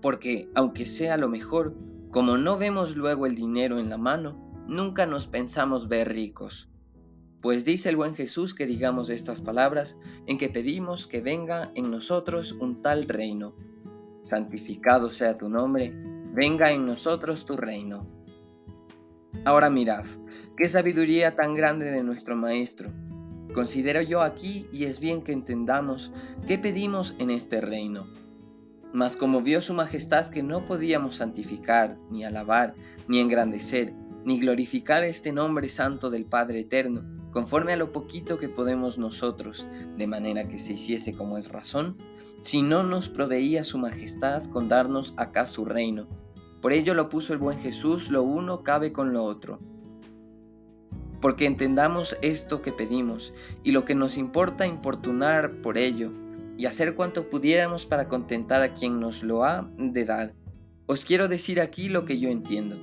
porque 0.00 0.48
aunque 0.54 0.86
sea 0.86 1.16
lo 1.16 1.28
mejor, 1.28 1.76
como 2.10 2.36
no 2.36 2.58
vemos 2.58 2.96
luego 2.96 3.26
el 3.26 3.34
dinero 3.34 3.78
en 3.78 3.88
la 3.88 3.98
mano, 3.98 4.64
nunca 4.66 5.06
nos 5.06 5.26
pensamos 5.26 5.88
ver 5.88 6.12
ricos. 6.12 6.68
Pues 7.42 7.64
dice 7.64 7.90
el 7.90 7.96
buen 7.96 8.14
Jesús 8.14 8.54
que 8.54 8.66
digamos 8.66 9.10
estas 9.10 9.42
palabras 9.42 9.98
en 10.26 10.38
que 10.38 10.48
pedimos 10.48 11.06
que 11.06 11.20
venga 11.20 11.72
en 11.74 11.90
nosotros 11.90 12.52
un 12.52 12.80
tal 12.80 13.08
reino. 13.08 13.54
Santificado 14.22 15.12
sea 15.12 15.36
tu 15.36 15.48
nombre, 15.48 15.92
venga 16.32 16.70
en 16.70 16.86
nosotros 16.86 17.44
tu 17.44 17.56
reino. 17.56 18.06
Ahora 19.44 19.70
mirad, 19.70 20.04
Qué 20.56 20.68
sabiduría 20.68 21.34
tan 21.34 21.54
grande 21.54 21.90
de 21.90 22.02
nuestro 22.02 22.36
Maestro. 22.36 22.90
Considero 23.54 24.02
yo 24.02 24.20
aquí, 24.20 24.66
y 24.70 24.84
es 24.84 25.00
bien 25.00 25.22
que 25.22 25.32
entendamos, 25.32 26.12
qué 26.46 26.58
pedimos 26.58 27.14
en 27.18 27.30
este 27.30 27.60
reino. 27.60 28.06
Mas 28.92 29.16
como 29.16 29.40
vio 29.40 29.62
su 29.62 29.72
majestad 29.72 30.28
que 30.28 30.42
no 30.42 30.66
podíamos 30.66 31.16
santificar, 31.16 31.98
ni 32.10 32.24
alabar, 32.24 32.74
ni 33.08 33.18
engrandecer, 33.18 33.94
ni 34.24 34.38
glorificar 34.38 35.04
este 35.04 35.32
nombre 35.32 35.70
santo 35.70 36.10
del 36.10 36.26
Padre 36.26 36.60
Eterno, 36.60 37.21
conforme 37.32 37.72
a 37.72 37.76
lo 37.76 37.90
poquito 37.90 38.38
que 38.38 38.48
podemos 38.48 38.98
nosotros, 38.98 39.66
de 39.96 40.06
manera 40.06 40.46
que 40.46 40.58
se 40.58 40.74
hiciese 40.74 41.14
como 41.14 41.38
es 41.38 41.50
razón, 41.50 41.96
si 42.38 42.62
no 42.62 42.82
nos 42.82 43.08
proveía 43.08 43.64
su 43.64 43.78
majestad 43.78 44.44
con 44.44 44.68
darnos 44.68 45.14
acá 45.16 45.46
su 45.46 45.64
reino. 45.64 46.06
Por 46.60 46.72
ello 46.72 46.94
lo 46.94 47.08
puso 47.08 47.32
el 47.32 47.40
buen 47.40 47.58
Jesús, 47.58 48.10
lo 48.10 48.22
uno 48.22 48.62
cabe 48.62 48.92
con 48.92 49.12
lo 49.12 49.24
otro 49.24 49.58
porque 51.22 51.46
entendamos 51.46 52.18
esto 52.20 52.62
que 52.62 52.72
pedimos 52.72 53.32
y 53.62 53.70
lo 53.70 53.84
que 53.84 53.94
nos 53.94 54.18
importa 54.18 54.66
importunar 54.66 55.62
por 55.62 55.78
ello 55.78 56.12
y 56.58 56.66
hacer 56.66 56.96
cuanto 56.96 57.30
pudiéramos 57.30 57.86
para 57.86 58.08
contentar 58.08 58.60
a 58.62 58.74
quien 58.74 58.98
nos 58.98 59.22
lo 59.22 59.44
ha 59.44 59.70
de 59.78 60.04
dar. 60.04 60.34
Os 60.86 61.04
quiero 61.04 61.28
decir 61.28 61.60
aquí 61.60 61.88
lo 61.88 62.04
que 62.04 62.18
yo 62.18 62.28
entiendo. 62.28 62.76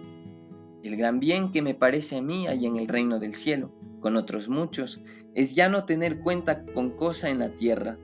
El 0.84 0.96
gran 0.96 1.20
bien 1.20 1.51
que 1.51 1.62
me 1.62 1.74
parece 1.75 2.18
a 2.18 2.22
mí 2.22 2.48
hay 2.48 2.65
en 2.65 2.77
el 2.77 2.88
reino 2.88 3.20
del 3.20 3.36
cielo, 3.36 3.74
con 4.00 4.15
otros 4.15 4.50
muchos, 4.50 5.01
es 5.36 5.53
ya 5.53 5.70
no 5.70 5.86
tener 5.86 6.20
cuenta 6.20 6.65
con 6.65 6.91
cosa 6.91 7.29
en 7.29 7.39
la 7.39 7.56
tierra, 7.56 7.98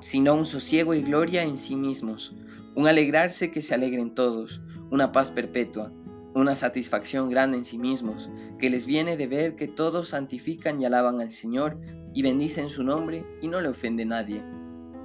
sino 0.00 0.34
un 0.34 0.46
sosiego 0.46 0.94
y 0.94 1.02
gloria 1.02 1.42
en 1.42 1.56
sí 1.56 1.76
mismos, 1.76 2.36
un 2.74 2.86
alegrarse 2.88 3.50
que 3.50 3.62
se 3.62 3.74
alegren 3.74 4.14
todos, 4.14 4.60
una 4.90 5.12
paz 5.12 5.30
perpetua, 5.30 5.92
una 6.34 6.56
satisfacción 6.56 7.30
grande 7.30 7.56
en 7.58 7.64
sí 7.64 7.78
mismos, 7.78 8.30
que 8.58 8.70
les 8.70 8.86
viene 8.86 9.16
de 9.16 9.26
ver 9.26 9.54
que 9.54 9.68
todos 9.68 10.08
santifican 10.08 10.80
y 10.80 10.84
alaban 10.84 11.20
al 11.20 11.30
Señor 11.30 11.78
y 12.12 12.22
bendicen 12.22 12.68
su 12.68 12.82
nombre 12.82 13.24
y 13.40 13.48
no 13.48 13.60
le 13.60 13.68
ofende 13.68 14.04
nadie. 14.04 14.42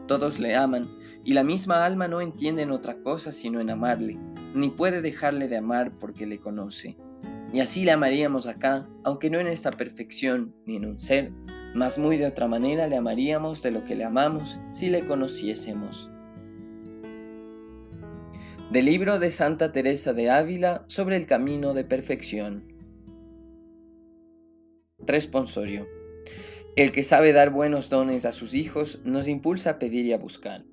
Todos 0.07 0.39
le 0.39 0.55
aman, 0.55 0.89
y 1.23 1.33
la 1.33 1.43
misma 1.43 1.85
alma 1.85 2.07
no 2.07 2.19
entiende 2.19 2.63
en 2.63 2.71
otra 2.71 3.01
cosa 3.03 3.31
sino 3.31 3.59
en 3.59 3.69
amarle, 3.69 4.17
ni 4.55 4.69
puede 4.69 5.01
dejarle 5.01 5.47
de 5.47 5.57
amar 5.57 5.97
porque 5.99 6.25
le 6.25 6.39
conoce. 6.39 6.97
Y 7.51 7.61
así 7.61 7.83
le 7.83 7.91
amaríamos 7.91 8.45
acá, 8.45 8.87
aunque 9.03 9.29
no 9.29 9.39
en 9.39 9.47
esta 9.47 9.71
perfección 9.71 10.55
ni 10.65 10.75
en 10.75 10.85
un 10.85 10.99
ser, 10.99 11.31
mas 11.73 11.97
muy 11.97 12.17
de 12.17 12.27
otra 12.27 12.47
manera 12.47 12.87
le 12.87 12.95
amaríamos 12.95 13.63
de 13.63 13.71
lo 13.71 13.83
que 13.83 13.95
le 13.95 14.03
amamos 14.03 14.59
si 14.71 14.89
le 14.89 15.05
conociésemos. 15.05 16.09
Del 18.71 18.85
libro 18.85 19.17
de 19.17 19.31
Santa 19.31 19.71
Teresa 19.71 20.13
de 20.13 20.29
Ávila 20.29 20.83
sobre 20.87 21.15
el 21.15 21.25
camino 21.25 21.73
de 21.73 21.83
perfección. 21.83 22.71
Responsorio. 24.99 25.87
El 26.75 26.91
que 26.91 27.01
sabe 27.01 27.33
dar 27.33 27.49
buenos 27.49 27.89
dones 27.89 28.25
a 28.25 28.31
sus 28.31 28.53
hijos 28.53 28.99
nos 29.03 29.27
impulsa 29.27 29.71
a 29.71 29.79
pedir 29.79 30.05
y 30.05 30.13
a 30.13 30.19
buscar. 30.19 30.65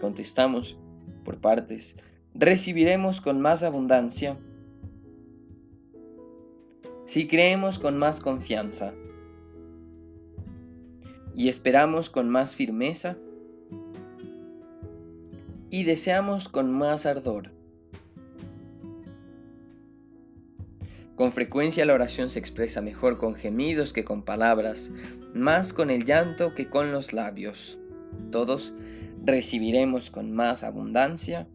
Contestamos, 0.00 0.78
por 1.24 1.42
partes, 1.42 1.96
recibiremos 2.32 3.20
con 3.20 3.38
más 3.38 3.62
abundancia 3.62 4.38
si 7.10 7.26
creemos 7.26 7.80
con 7.80 7.98
más 7.98 8.20
confianza 8.20 8.94
y 11.34 11.48
esperamos 11.48 12.08
con 12.08 12.28
más 12.28 12.54
firmeza 12.54 13.16
y 15.70 15.82
deseamos 15.82 16.48
con 16.48 16.70
más 16.70 17.06
ardor. 17.06 17.50
Con 21.16 21.32
frecuencia 21.32 21.84
la 21.84 21.94
oración 21.94 22.30
se 22.30 22.38
expresa 22.38 22.80
mejor 22.80 23.18
con 23.18 23.34
gemidos 23.34 23.92
que 23.92 24.04
con 24.04 24.22
palabras, 24.22 24.92
más 25.34 25.72
con 25.72 25.90
el 25.90 26.04
llanto 26.04 26.54
que 26.54 26.68
con 26.68 26.92
los 26.92 27.12
labios. 27.12 27.80
Todos 28.30 28.72
recibiremos 29.24 30.12
con 30.12 30.30
más 30.30 30.62
abundancia 30.62 31.48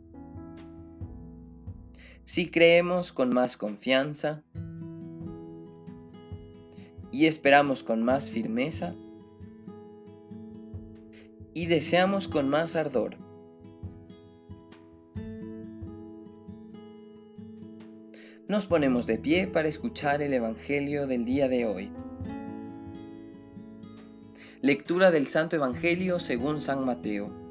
si 2.26 2.52
creemos 2.52 3.14
con 3.14 3.30
más 3.34 3.56
confianza 3.56 4.44
y 7.16 7.28
esperamos 7.28 7.82
con 7.82 8.04
más 8.04 8.30
firmeza 8.30 8.94
y 11.54 11.68
deseamos 11.68 12.28
con 12.28 12.50
más 12.50 12.76
ardor. 12.76 13.16
Nos 18.50 18.68
ponemos 18.68 19.08
de 19.08 19.18
pie 19.18 19.48
para 19.48 19.70
escuchar 19.70 20.22
el 20.22 20.34
Evangelio 20.34 21.08
del 21.08 21.24
día 21.24 21.48
de 21.48 21.66
hoy. 21.66 21.90
Lectura 24.60 25.10
del 25.10 25.26
Santo 25.26 25.56
Evangelio 25.56 26.20
según 26.20 26.60
San 26.60 26.84
Mateo. 26.84 27.45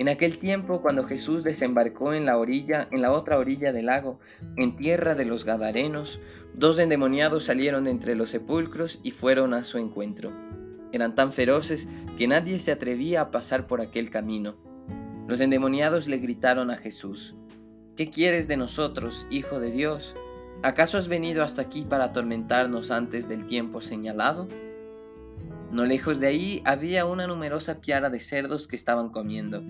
En 0.00 0.08
aquel 0.08 0.38
tiempo, 0.38 0.80
cuando 0.80 1.04
Jesús 1.04 1.44
desembarcó 1.44 2.14
en 2.14 2.24
la 2.24 2.38
orilla, 2.38 2.88
en 2.90 3.02
la 3.02 3.12
otra 3.12 3.36
orilla 3.36 3.70
del 3.74 3.84
lago, 3.84 4.18
en 4.56 4.74
tierra 4.74 5.14
de 5.14 5.26
los 5.26 5.44
Gadarenos, 5.44 6.20
dos 6.54 6.78
endemoniados 6.78 7.44
salieron 7.44 7.84
de 7.84 7.90
entre 7.90 8.14
los 8.14 8.30
sepulcros 8.30 9.00
y 9.02 9.10
fueron 9.10 9.52
a 9.52 9.62
su 9.62 9.76
encuentro. 9.76 10.32
Eran 10.90 11.14
tan 11.14 11.32
feroces 11.32 11.86
que 12.16 12.26
nadie 12.26 12.60
se 12.60 12.72
atrevía 12.72 13.20
a 13.20 13.30
pasar 13.30 13.66
por 13.66 13.82
aquel 13.82 14.08
camino. 14.08 14.56
Los 15.28 15.42
endemoniados 15.42 16.08
le 16.08 16.16
gritaron 16.16 16.70
a 16.70 16.78
Jesús, 16.78 17.36
¿Qué 17.94 18.08
quieres 18.08 18.48
de 18.48 18.56
nosotros, 18.56 19.26
Hijo 19.28 19.60
de 19.60 19.70
Dios? 19.70 20.16
¿Acaso 20.62 20.96
has 20.96 21.08
venido 21.08 21.44
hasta 21.44 21.60
aquí 21.60 21.84
para 21.84 22.04
atormentarnos 22.04 22.90
antes 22.90 23.28
del 23.28 23.44
tiempo 23.44 23.82
señalado? 23.82 24.48
No 25.70 25.84
lejos 25.84 26.20
de 26.20 26.26
ahí 26.26 26.62
había 26.64 27.04
una 27.04 27.26
numerosa 27.26 27.82
piara 27.82 28.08
de 28.08 28.18
cerdos 28.18 28.66
que 28.66 28.76
estaban 28.76 29.10
comiendo. 29.10 29.62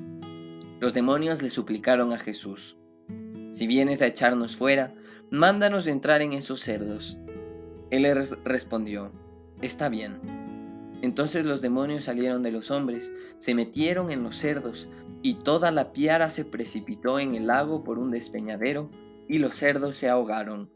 Los 0.81 0.95
demonios 0.95 1.43
le 1.43 1.51
suplicaron 1.51 2.15
a 2.15 2.19
Jesús, 2.19 2.79
Si 3.51 3.67
vienes 3.67 4.01
a 4.01 4.07
echarnos 4.07 4.57
fuera, 4.57 4.95
mándanos 5.31 5.87
entrar 5.87 6.23
en 6.23 6.33
esos 6.33 6.63
cerdos. 6.63 7.19
Él 7.91 8.03
les 8.03 8.43
respondió, 8.45 9.13
Está 9.61 9.91
bien. 9.91 10.19
Entonces 11.03 11.45
los 11.45 11.61
demonios 11.61 12.05
salieron 12.05 12.43
de 12.43 12.53
los 12.53 12.71
hombres, 12.71 13.13
se 13.37 13.55
metieron 13.55 14.11
en 14.11 14.23
los 14.23 14.37
cerdos, 14.37 14.89
y 15.21 15.35
toda 15.35 15.71
la 15.71 15.93
piara 15.93 16.31
se 16.31 16.47
precipitó 16.47 17.19
en 17.19 17.35
el 17.35 17.49
lago 17.49 17.85
por 17.85 17.99
un 17.99 18.11
despeñadero, 18.11 18.91
y 19.29 19.37
los 19.37 19.59
cerdos 19.59 19.99
se 19.99 20.09
ahogaron. 20.09 20.71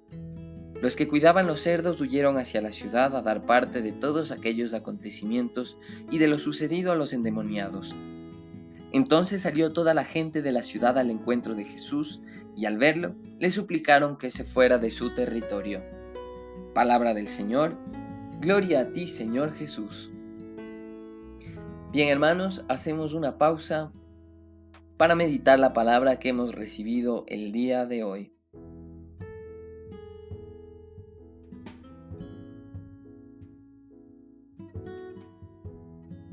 Los 0.82 0.96
que 0.96 1.08
cuidaban 1.08 1.46
los 1.46 1.60
cerdos 1.60 1.98
huyeron 2.02 2.36
hacia 2.36 2.60
la 2.60 2.72
ciudad 2.72 3.16
a 3.16 3.22
dar 3.22 3.46
parte 3.46 3.80
de 3.80 3.92
todos 3.92 4.32
aquellos 4.32 4.74
acontecimientos 4.74 5.78
y 6.10 6.18
de 6.18 6.28
lo 6.28 6.38
sucedido 6.38 6.92
a 6.92 6.94
los 6.94 7.14
endemoniados. 7.14 7.96
Entonces 8.94 9.42
salió 9.42 9.72
toda 9.72 9.92
la 9.92 10.04
gente 10.04 10.40
de 10.40 10.52
la 10.52 10.62
ciudad 10.62 10.96
al 10.98 11.10
encuentro 11.10 11.56
de 11.56 11.64
Jesús 11.64 12.20
y 12.56 12.66
al 12.66 12.78
verlo 12.78 13.16
le 13.40 13.50
suplicaron 13.50 14.16
que 14.16 14.30
se 14.30 14.44
fuera 14.44 14.78
de 14.78 14.92
su 14.92 15.12
territorio. 15.12 15.82
Palabra 16.76 17.12
del 17.12 17.26
Señor, 17.26 17.76
gloria 18.40 18.82
a 18.82 18.92
ti 18.92 19.08
Señor 19.08 19.52
Jesús. 19.52 20.12
Bien 21.90 22.08
hermanos, 22.08 22.64
hacemos 22.68 23.14
una 23.14 23.36
pausa 23.36 23.92
para 24.96 25.16
meditar 25.16 25.58
la 25.58 25.72
palabra 25.72 26.20
que 26.20 26.28
hemos 26.28 26.54
recibido 26.54 27.24
el 27.26 27.50
día 27.50 27.86
de 27.86 28.04
hoy. 28.04 28.32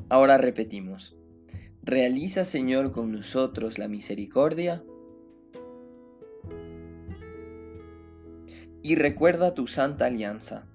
Ahora 0.09 0.37
repetimos. 0.37 1.20
Realiza, 1.83 2.45
Señor, 2.45 2.91
con 2.91 3.11
nosotros 3.11 3.79
la 3.79 3.87
misericordia 3.87 4.83
y 8.83 8.95
recuerda 8.95 9.55
tu 9.55 9.65
santa 9.65 10.05
alianza. 10.05 10.67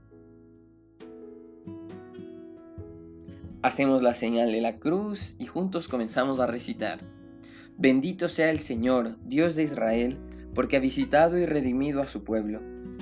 Hacemos 3.63 4.03
la 4.03 4.15
señal 4.15 4.51
de 4.51 4.61
la 4.61 4.81
cruz 4.81 5.37
y 5.39 5.47
juntos 5.47 5.87
comenzamos 5.87 6.41
a 6.41 6.49
recitar. 6.49 6.99
Bendito 7.79 8.29
sea 8.29 8.51
el 8.51 8.59
Señor, 8.59 9.17
Dios 9.25 9.55
de 9.55 9.63
Israel, 9.63 10.19
porque 10.55 10.77
ha 10.77 10.81
visitado 10.81 11.39
y 11.39 11.47
redimido 11.47 12.03
a 12.03 12.07
su 12.07 12.25
pueblo, 12.25 12.63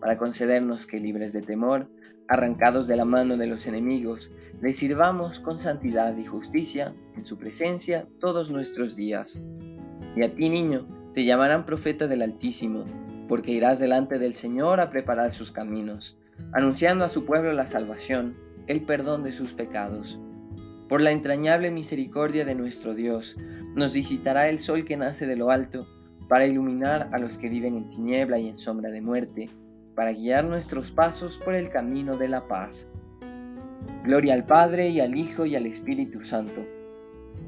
para 0.00 0.18
concedernos 0.18 0.86
que 0.86 1.00
libres 1.00 1.32
de 1.32 1.42
temor, 1.42 1.90
arrancados 2.28 2.86
de 2.86 2.96
la 2.96 3.04
mano 3.04 3.36
de 3.36 3.46
los 3.46 3.66
enemigos, 3.66 4.30
le 4.60 4.72
sirvamos 4.72 5.40
con 5.40 5.58
santidad 5.58 6.16
y 6.16 6.24
justicia 6.24 6.94
en 7.16 7.24
su 7.24 7.38
presencia 7.38 8.06
todos 8.20 8.50
nuestros 8.50 8.96
días. 8.96 9.40
Y 10.16 10.22
a 10.22 10.34
ti, 10.34 10.48
niño, 10.48 10.86
te 11.14 11.24
llamarán 11.24 11.64
profeta 11.64 12.06
del 12.06 12.22
Altísimo 12.22 12.84
porque 13.28 13.52
irás 13.52 13.78
delante 13.78 14.18
del 14.18 14.34
Señor 14.34 14.80
a 14.80 14.90
preparar 14.90 15.34
sus 15.34 15.52
caminos, 15.52 16.18
anunciando 16.52 17.04
a 17.04 17.10
su 17.10 17.24
pueblo 17.26 17.52
la 17.52 17.66
salvación, 17.66 18.36
el 18.66 18.80
perdón 18.80 19.22
de 19.22 19.32
sus 19.32 19.52
pecados. 19.52 20.18
Por 20.88 21.02
la 21.02 21.12
entrañable 21.12 21.70
misericordia 21.70 22.46
de 22.46 22.54
nuestro 22.54 22.94
Dios, 22.94 23.36
nos 23.74 23.92
visitará 23.92 24.48
el 24.48 24.58
sol 24.58 24.84
que 24.84 24.96
nace 24.96 25.26
de 25.26 25.36
lo 25.36 25.50
alto, 25.50 25.86
para 26.28 26.46
iluminar 26.46 27.10
a 27.12 27.18
los 27.18 27.38
que 27.38 27.48
viven 27.48 27.76
en 27.76 27.88
tiniebla 27.88 28.38
y 28.38 28.48
en 28.48 28.58
sombra 28.58 28.90
de 28.90 29.00
muerte, 29.00 29.50
para 29.98 30.12
guiar 30.12 30.44
nuestros 30.44 30.92
pasos 30.92 31.38
por 31.38 31.56
el 31.56 31.70
camino 31.70 32.16
de 32.16 32.28
la 32.28 32.46
paz. 32.46 32.88
Gloria 34.04 34.32
al 34.34 34.46
Padre 34.46 34.90
y 34.90 35.00
al 35.00 35.18
Hijo 35.18 35.44
y 35.44 35.56
al 35.56 35.66
Espíritu 35.66 36.22
Santo, 36.22 36.64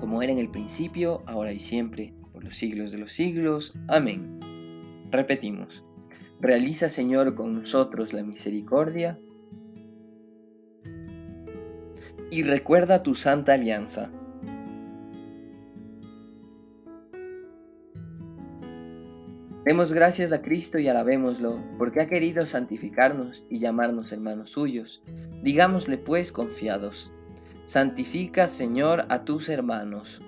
como 0.01 0.21
era 0.21 0.33
en 0.33 0.39
el 0.39 0.51
principio, 0.51 1.23
ahora 1.27 1.53
y 1.53 1.61
siempre, 1.61 2.13
por 2.33 2.43
los 2.43 2.57
siglos 2.57 2.91
de 2.91 2.99
los 2.99 3.13
siglos. 3.13 3.75
Amén. 3.87 4.41
Repetimos, 5.13 5.85
realiza 6.41 6.89
Señor 6.89 7.37
con 7.37 7.53
nosotros 7.53 8.13
la 8.15 8.25
misericordia 8.25 9.21
y 12.33 12.43
recuerda 12.43 13.05
tu 13.05 13.15
santa 13.15 13.53
alianza. 13.53 14.11
Demos 19.71 19.93
gracias 19.93 20.33
a 20.33 20.43
Cristo 20.43 20.81
y 20.81 20.89
alabémoslo, 20.89 21.63
porque 21.79 22.01
ha 22.01 22.09
querido 22.09 22.45
santificarnos 22.45 23.47
y 23.49 23.61
llamarnos 23.61 24.11
hermanos 24.11 24.51
suyos. 24.51 25.01
Digámosle 25.45 25.97
pues 25.97 26.33
confiados, 26.33 27.13
santifica 27.67 28.49
Señor 28.49 29.07
a 29.11 29.25
tus 29.25 29.49
hermanos. 29.49 30.23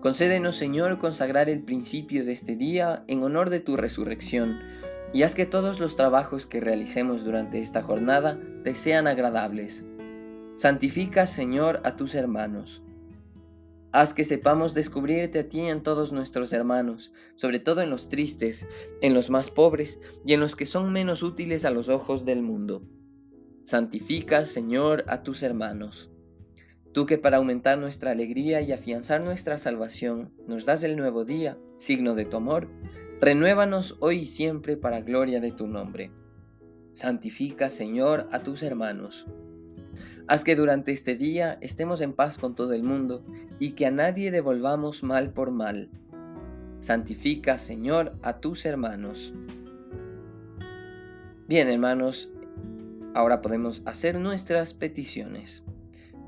Concédenos, 0.00 0.56
Señor, 0.56 0.98
consagrar 0.98 1.50
el 1.50 1.62
principio 1.62 2.24
de 2.24 2.32
este 2.32 2.56
día 2.56 3.04
en 3.08 3.22
honor 3.22 3.50
de 3.50 3.60
tu 3.60 3.76
resurrección, 3.76 4.58
y 5.12 5.24
haz 5.24 5.34
que 5.34 5.44
todos 5.44 5.78
los 5.78 5.94
trabajos 5.94 6.46
que 6.46 6.60
realicemos 6.60 7.22
durante 7.22 7.60
esta 7.60 7.82
jornada 7.82 8.40
te 8.64 8.74
sean 8.74 9.08
agradables. 9.08 9.84
Santifica, 10.56 11.26
Señor, 11.26 11.82
a 11.84 11.96
tus 11.96 12.14
hermanos. 12.14 12.82
Haz 13.96 14.12
que 14.12 14.24
sepamos 14.24 14.74
descubrirte 14.74 15.38
a 15.38 15.48
ti 15.48 15.60
en 15.60 15.82
todos 15.82 16.12
nuestros 16.12 16.52
hermanos, 16.52 17.14
sobre 17.34 17.60
todo 17.60 17.80
en 17.80 17.88
los 17.88 18.10
tristes, 18.10 18.66
en 19.00 19.14
los 19.14 19.30
más 19.30 19.48
pobres 19.48 19.98
y 20.26 20.34
en 20.34 20.40
los 20.40 20.54
que 20.54 20.66
son 20.66 20.92
menos 20.92 21.22
útiles 21.22 21.64
a 21.64 21.70
los 21.70 21.88
ojos 21.88 22.26
del 22.26 22.42
mundo. 22.42 22.82
Santifica, 23.64 24.44
Señor, 24.44 25.06
a 25.08 25.22
tus 25.22 25.42
hermanos. 25.42 26.10
Tú 26.92 27.06
que 27.06 27.16
para 27.16 27.38
aumentar 27.38 27.78
nuestra 27.78 28.10
alegría 28.10 28.60
y 28.60 28.70
afianzar 28.70 29.22
nuestra 29.22 29.56
salvación 29.56 30.30
nos 30.46 30.66
das 30.66 30.82
el 30.82 30.98
nuevo 30.98 31.24
día, 31.24 31.56
signo 31.78 32.14
de 32.14 32.26
tu 32.26 32.36
amor, 32.36 32.68
renuévanos 33.18 33.96
hoy 34.00 34.18
y 34.18 34.26
siempre 34.26 34.76
para 34.76 35.00
gloria 35.00 35.40
de 35.40 35.52
tu 35.52 35.68
nombre. 35.68 36.12
Santifica, 36.92 37.70
Señor, 37.70 38.28
a 38.30 38.42
tus 38.42 38.62
hermanos. 38.62 39.26
Haz 40.28 40.42
que 40.42 40.56
durante 40.56 40.90
este 40.90 41.14
día 41.14 41.56
estemos 41.60 42.00
en 42.00 42.12
paz 42.12 42.36
con 42.36 42.56
todo 42.56 42.72
el 42.72 42.82
mundo 42.82 43.24
y 43.60 43.72
que 43.72 43.86
a 43.86 43.92
nadie 43.92 44.32
devolvamos 44.32 45.04
mal 45.04 45.32
por 45.32 45.52
mal. 45.52 45.88
Santifica, 46.80 47.58
Señor, 47.58 48.18
a 48.22 48.40
tus 48.40 48.66
hermanos. 48.66 49.32
Bien, 51.46 51.68
hermanos, 51.68 52.32
ahora 53.14 53.40
podemos 53.40 53.82
hacer 53.86 54.18
nuestras 54.18 54.74
peticiones. 54.74 55.62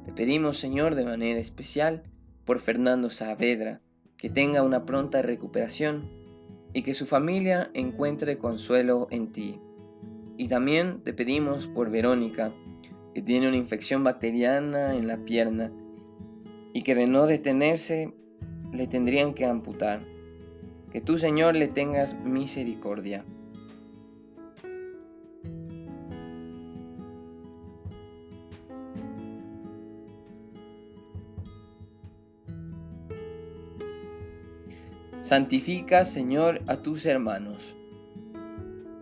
Te 0.04 0.12
pedimos, 0.12 0.58
Señor, 0.58 0.94
de 0.94 1.04
manera 1.04 1.40
especial 1.40 2.04
por 2.44 2.61
Fernando 2.61 3.11
Saavedra, 3.11 3.80
que 4.16 4.30
tenga 4.30 4.62
una 4.62 4.87
pronta 4.87 5.22
recuperación 5.22 6.08
y 6.72 6.82
que 6.82 6.94
su 6.94 7.04
familia 7.04 7.72
encuentre 7.74 8.38
consuelo 8.38 9.08
en 9.11 9.32
ti. 9.32 9.61
Y 10.37 10.46
también 10.46 11.02
te 11.02 11.12
pedimos 11.12 11.66
por 11.66 11.90
Verónica, 11.90 12.54
que 13.14 13.23
tiene 13.23 13.49
una 13.49 13.57
infección 13.57 14.05
bacteriana 14.05 14.94
en 14.94 15.07
la 15.07 15.18
pierna 15.18 15.73
y 16.73 16.83
que 16.83 16.94
de 16.94 17.07
no 17.07 17.27
detenerse 17.27 18.12
le 18.73 18.87
tendrían 18.87 19.35
que 19.35 19.47
amputar. 19.47 20.01
Que 20.92 21.01
tú, 21.01 21.18
Señor, 21.18 21.55
le 21.57 21.68
tengas 21.68 22.14
misericordia. 22.25 23.25
Santifica, 35.21 36.07
Señor, 36.07 36.62
a 36.68 36.77
tus 36.77 37.05
hermanos. 37.05 37.75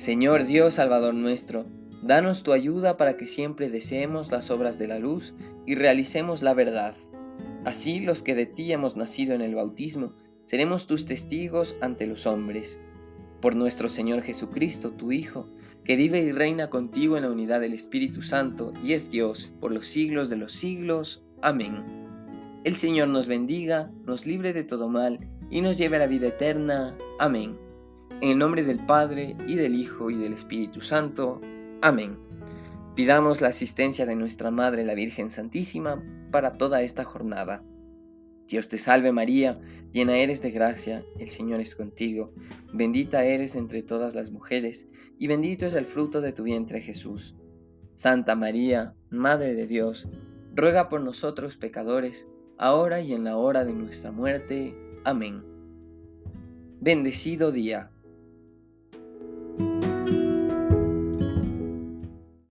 Señor 0.00 0.46
Dios 0.46 0.76
Salvador 0.76 1.12
nuestro, 1.12 1.66
danos 2.02 2.42
tu 2.42 2.54
ayuda 2.54 2.96
para 2.96 3.18
que 3.18 3.26
siempre 3.26 3.68
deseemos 3.68 4.32
las 4.32 4.50
obras 4.50 4.78
de 4.78 4.88
la 4.88 4.98
luz 4.98 5.34
y 5.66 5.74
realicemos 5.74 6.40
la 6.40 6.54
verdad. 6.54 6.94
Así 7.66 8.00
los 8.00 8.22
que 8.22 8.34
de 8.34 8.46
ti 8.46 8.72
hemos 8.72 8.96
nacido 8.96 9.34
en 9.34 9.42
el 9.42 9.54
bautismo, 9.54 10.14
seremos 10.46 10.86
tus 10.86 11.04
testigos 11.04 11.76
ante 11.82 12.06
los 12.06 12.24
hombres. 12.24 12.80
Por 13.42 13.54
nuestro 13.56 13.90
Señor 13.90 14.22
Jesucristo, 14.22 14.94
tu 14.94 15.12
Hijo, 15.12 15.50
que 15.84 15.96
vive 15.96 16.22
y 16.22 16.32
reina 16.32 16.70
contigo 16.70 17.18
en 17.18 17.24
la 17.24 17.30
unidad 17.30 17.60
del 17.60 17.74
Espíritu 17.74 18.22
Santo 18.22 18.72
y 18.82 18.94
es 18.94 19.10
Dios 19.10 19.52
por 19.60 19.70
los 19.70 19.86
siglos 19.86 20.30
de 20.30 20.36
los 20.36 20.52
siglos. 20.52 21.26
Amén. 21.42 21.84
El 22.64 22.74
Señor 22.74 23.08
nos 23.08 23.26
bendiga, 23.26 23.90
nos 24.06 24.24
libre 24.24 24.54
de 24.54 24.64
todo 24.64 24.88
mal 24.88 25.28
y 25.50 25.60
nos 25.60 25.76
lleve 25.76 25.96
a 25.96 26.00
la 26.00 26.06
vida 26.06 26.28
eterna. 26.28 26.96
Amén. 27.18 27.69
En 28.22 28.28
el 28.28 28.38
nombre 28.38 28.64
del 28.64 28.84
Padre, 28.84 29.34
y 29.46 29.54
del 29.54 29.74
Hijo, 29.74 30.10
y 30.10 30.16
del 30.16 30.34
Espíritu 30.34 30.82
Santo. 30.82 31.40
Amén. 31.80 32.18
Pidamos 32.94 33.40
la 33.40 33.48
asistencia 33.48 34.04
de 34.04 34.14
nuestra 34.14 34.50
Madre 34.50 34.84
la 34.84 34.92
Virgen 34.92 35.30
Santísima 35.30 36.04
para 36.30 36.58
toda 36.58 36.82
esta 36.82 37.02
jornada. 37.04 37.64
Dios 38.46 38.68
te 38.68 38.76
salve 38.76 39.10
María, 39.10 39.58
llena 39.90 40.18
eres 40.18 40.42
de 40.42 40.50
gracia, 40.50 41.02
el 41.18 41.30
Señor 41.30 41.60
es 41.60 41.74
contigo, 41.74 42.34
bendita 42.74 43.24
eres 43.24 43.54
entre 43.54 43.82
todas 43.82 44.14
las 44.14 44.30
mujeres, 44.30 44.88
y 45.18 45.26
bendito 45.26 45.64
es 45.64 45.72
el 45.72 45.86
fruto 45.86 46.20
de 46.20 46.32
tu 46.32 46.42
vientre 46.42 46.82
Jesús. 46.82 47.36
Santa 47.94 48.34
María, 48.34 48.96
Madre 49.08 49.54
de 49.54 49.66
Dios, 49.66 50.08
ruega 50.54 50.90
por 50.90 51.00
nosotros 51.00 51.56
pecadores, 51.56 52.28
ahora 52.58 53.00
y 53.00 53.14
en 53.14 53.24
la 53.24 53.38
hora 53.38 53.64
de 53.64 53.72
nuestra 53.72 54.12
muerte. 54.12 54.76
Amén. 55.04 55.42
Bendecido 56.80 57.50
día. 57.50 57.90